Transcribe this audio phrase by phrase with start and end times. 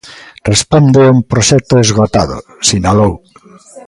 [0.51, 3.13] "Responde a un proxecto esgotado", sinalou.